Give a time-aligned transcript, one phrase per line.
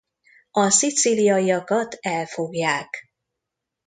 [0.51, 2.95] A szicíliaiakat elfogják.